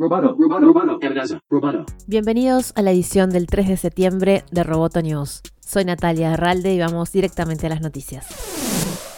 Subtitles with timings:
[0.00, 0.98] Roboto, Roboto,
[1.50, 1.84] Roboto.
[2.06, 5.42] Bienvenidos a la edición del 3 de septiembre de Roboto News.
[5.60, 9.09] Soy Natalia Herralde y vamos directamente a las noticias.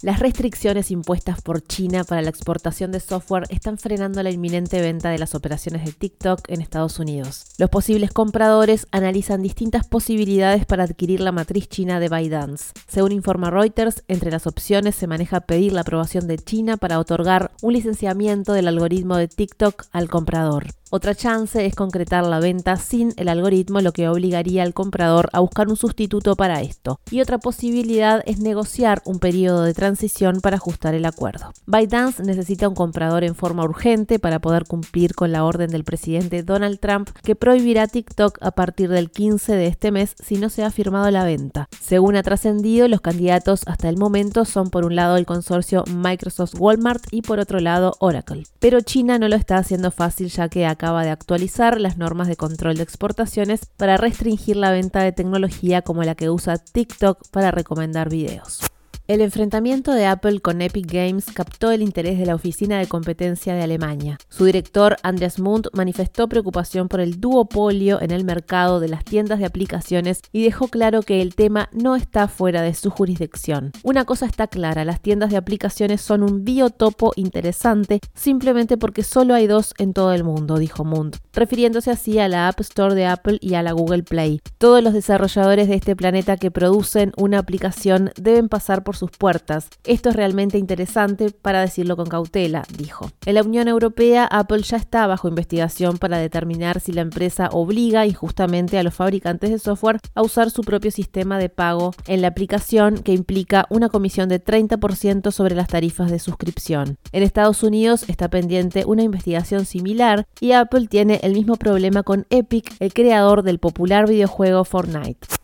[0.00, 5.10] Las restricciones impuestas por China para la exportación de software están frenando la inminente venta
[5.10, 7.46] de las operaciones de TikTok en Estados Unidos.
[7.58, 12.74] Los posibles compradores analizan distintas posibilidades para adquirir la matriz china de ByteDance.
[12.86, 17.50] Según informa Reuters, entre las opciones se maneja pedir la aprobación de China para otorgar
[17.60, 20.77] un licenciamiento del algoritmo de TikTok al comprador.
[20.90, 25.40] Otra chance es concretar la venta sin el algoritmo, lo que obligaría al comprador a
[25.40, 26.98] buscar un sustituto para esto.
[27.10, 31.52] Y otra posibilidad es negociar un periodo de transición para ajustar el acuerdo.
[31.66, 36.42] ByteDance necesita un comprador en forma urgente para poder cumplir con la orden del presidente
[36.42, 40.64] Donald Trump que prohibirá TikTok a partir del 15 de este mes si no se
[40.64, 41.68] ha firmado la venta.
[41.82, 46.54] Según ha trascendido, los candidatos hasta el momento son por un lado el consorcio Microsoft
[46.58, 48.44] Walmart y por otro lado Oracle.
[48.58, 52.28] Pero China no lo está haciendo fácil ya que ha acaba de actualizar las normas
[52.28, 57.28] de control de exportaciones para restringir la venta de tecnología como la que usa TikTok
[57.32, 58.67] para recomendar videos.
[59.08, 63.54] El enfrentamiento de Apple con Epic Games captó el interés de la Oficina de Competencia
[63.54, 64.18] de Alemania.
[64.28, 69.38] Su director, Andreas Mund, manifestó preocupación por el duopolio en el mercado de las tiendas
[69.38, 73.72] de aplicaciones y dejó claro que el tema no está fuera de su jurisdicción.
[73.82, 79.32] Una cosa está clara, las tiendas de aplicaciones son un biotopo interesante simplemente porque solo
[79.32, 83.06] hay dos en todo el mundo, dijo Mund, refiriéndose así a la App Store de
[83.06, 84.42] Apple y a la Google Play.
[84.58, 89.68] Todos los desarrolladores de este planeta que producen una aplicación deben pasar por sus puertas.
[89.84, 93.10] Esto es realmente interesante para decirlo con cautela, dijo.
[93.24, 98.06] En la Unión Europea, Apple ya está bajo investigación para determinar si la empresa obliga
[98.06, 102.28] injustamente a los fabricantes de software a usar su propio sistema de pago en la
[102.28, 106.98] aplicación que implica una comisión de 30% sobre las tarifas de suscripción.
[107.12, 112.26] En Estados Unidos está pendiente una investigación similar y Apple tiene el mismo problema con
[112.30, 115.38] Epic, el creador del popular videojuego Fortnite.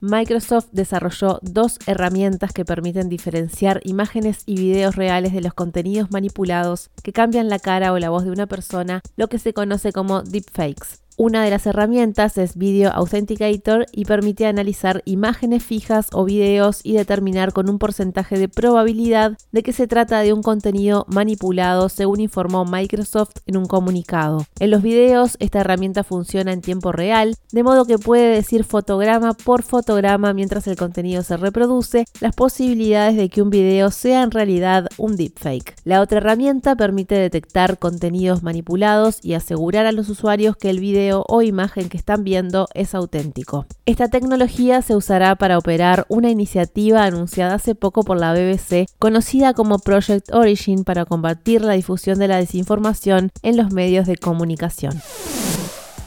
[0.00, 6.90] Microsoft desarrolló dos herramientas que permiten diferenciar imágenes y videos reales de los contenidos manipulados
[7.02, 10.22] que cambian la cara o la voz de una persona, lo que se conoce como
[10.22, 11.07] deepfakes.
[11.20, 16.92] Una de las herramientas es Video Authenticator y permite analizar imágenes fijas o videos y
[16.92, 22.20] determinar con un porcentaje de probabilidad de que se trata de un contenido manipulado, según
[22.20, 24.46] informó Microsoft en un comunicado.
[24.60, 29.34] En los videos, esta herramienta funciona en tiempo real, de modo que puede decir fotograma
[29.34, 34.30] por fotograma mientras el contenido se reproduce, las posibilidades de que un video sea en
[34.30, 35.74] realidad un deepfake.
[35.82, 41.24] La otra herramienta permite detectar contenidos manipulados y asegurar a los usuarios que el video
[41.28, 43.66] o imagen que están viendo es auténtico.
[43.86, 49.54] Esta tecnología se usará para operar una iniciativa anunciada hace poco por la BBC, conocida
[49.54, 55.00] como Project Origin, para combatir la difusión de la desinformación en los medios de comunicación.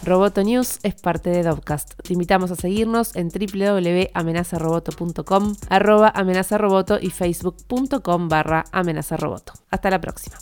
[0.03, 1.93] Roboto News es parte de Dovcast.
[2.01, 9.53] Te invitamos a seguirnos en www.amenazaroboto.com, arroba amenazaroboto y facebook.com barra amenazaroboto.
[9.69, 10.37] Hasta la próxima.